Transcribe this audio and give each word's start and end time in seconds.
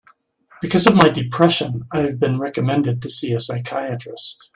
Because 0.63 0.87
of 0.87 0.95
my 0.95 1.09
depression, 1.09 1.85
I 1.91 1.99
have 2.01 2.19
been 2.19 2.39
recommended 2.39 3.03
to 3.03 3.09
see 3.11 3.33
a 3.33 3.39
psychiatrist. 3.39 4.49